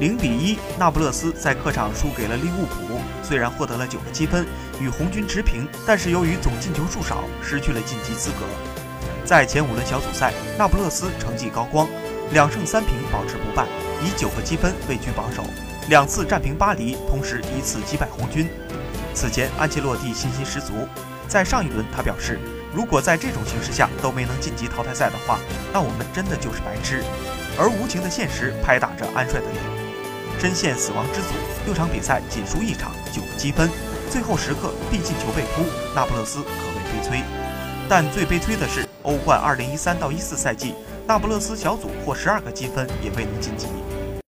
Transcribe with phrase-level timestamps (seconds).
[0.00, 2.98] 零比一，那不勒斯在客场输给了利物浦。
[3.22, 4.46] 虽然获得了九个积分，
[4.80, 8.46] 与红军持平，但是由于总进球数少，失去了晋级资格。
[9.26, 11.86] 在前五轮小组赛，那不勒斯成绩高光，
[12.32, 13.66] 两胜三平保持不败，
[14.02, 15.44] 以九个积分位居榜首，
[15.90, 18.48] 两次战平巴黎，同时一次击败红军。
[19.12, 20.88] 此前，安切洛蒂信心十足，
[21.28, 22.38] 在上一轮他表示，
[22.74, 25.38] 如果在这种形势下都没能晋级淘汰赛的话，
[25.74, 27.04] 那我们真的就是白痴。
[27.58, 29.79] 而无情的现实拍打着安帅的脸。
[30.40, 31.34] 深陷死亡之组，
[31.66, 33.68] 六场比赛仅输一场，九个积分，
[34.10, 37.22] 最后时刻必进球被扑，那不勒斯可谓悲催。
[37.90, 40.74] 但最悲催的是，欧冠二零一三到一四赛季，
[41.06, 43.66] 那不勒斯小组获十二个积分也未能晋级。